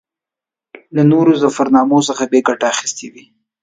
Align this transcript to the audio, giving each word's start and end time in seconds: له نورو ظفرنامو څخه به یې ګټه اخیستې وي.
له 0.95 1.03
نورو 1.11 1.31
ظفرنامو 1.43 1.99
څخه 2.09 2.23
به 2.29 2.35
یې 2.37 2.45
ګټه 2.47 2.65
اخیستې 2.73 3.07
وي. 3.13 3.25